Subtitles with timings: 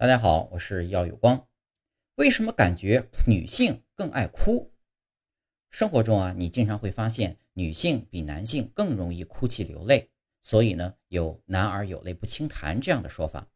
[0.00, 1.46] 大家好，我是耀有光。
[2.14, 4.72] 为什么感觉女性更爱哭？
[5.68, 10.08] 生活中啊，你经常会发现女性比男性更容易哭泣流泪，
[10.40, 13.46] 所以呢，有“男儿有泪不轻弹”这样的说法。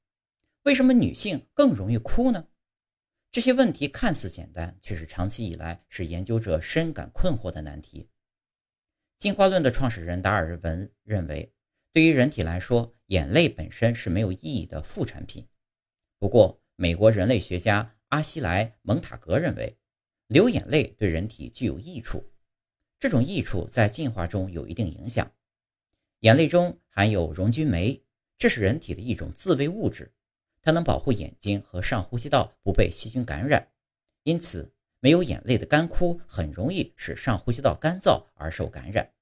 [0.65, 2.47] 为什么女性更容易哭呢？
[3.33, 8.11] 这些问题看似简单，却是长期以来使研究者深感困惑的难题。
[9.17, 11.55] 进化论的创始人达尔文认为，
[11.95, 15.49] 对于人体来说，眼泪本身是没有意义的副产品。
[16.25, 19.77] 不过，美国人类学家阿西莱·蒙塔格认为，
[20.27, 22.25] 流眼泪对人体具有益处。
[22.99, 25.31] 这种益处在进化中有一定影响。
[26.21, 28.03] 眼泪中含有溶菌酶，
[28.39, 30.11] 这是人体的一种自卫物质，
[30.63, 33.69] 它能保护眼睛和上呼吸道不被细菌感染。
[34.23, 39.13] 因此，没有眼泪的干哭很容易使上呼吸道干燥而受感染。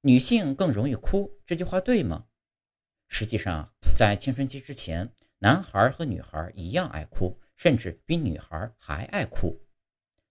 [0.00, 2.24] 女性更容易哭，这句话对吗？
[3.06, 9.60] 实际上，在青春期之前，男孩和女孩一样爱哭，甚至比女孩还爱哭。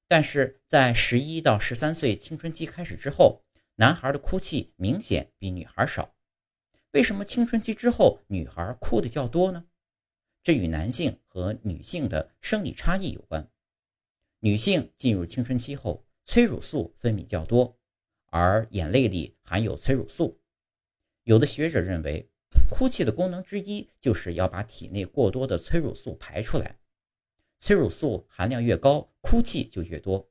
[0.07, 3.43] 但是在十一到十三岁青春期开始之后，
[3.75, 6.15] 男孩的哭泣明显比女孩少。
[6.91, 9.65] 为什么青春期之后女孩哭的较多呢？
[10.41, 13.47] 这与男性和女性的生理差异有关。
[14.39, 17.77] 女性进入青春期后，催乳素分泌较多，
[18.27, 20.39] 而眼泪里含有催乳素。
[21.23, 22.27] 有的学者认为。
[22.69, 26.79] 哭泣的功能之一就是要把体内过多的催乳素排出来，
[27.57, 30.29] 催乳素含量越高，哭泣就越多。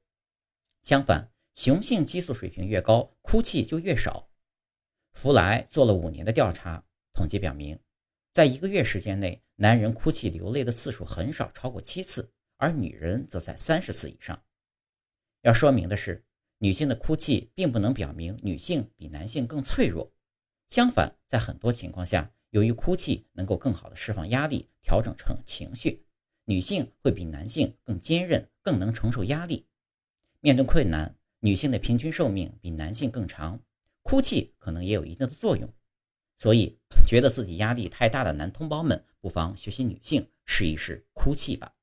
[0.83, 4.29] 相反，雄性激素水平越高，哭泣就越少。
[5.13, 7.79] 福莱做了五年的调查，统计表明，
[8.33, 14.43] 在一个月时间内，男人哭泣流泪的次数很少超过七次，而女人则在三十次以上。
[15.43, 16.25] 要说明的是，
[16.59, 20.13] 女性的哭泣并不能表明女性比男性更脆弱。
[20.69, 26.05] 相反，在很多情况下，由于哭泣能够更好的释放压力，调整成情绪，
[26.45, 29.67] 女性会比男性更坚韧，更能承受压力。
[30.39, 33.59] 面对困难，女性的平均寿命比男性更长，
[34.05, 35.69] 哭泣可能也有一定的作用。
[36.37, 41.75] 所以，觉得自己压力太大的男同胞们，不妨学习女性，试一试哭泣吧。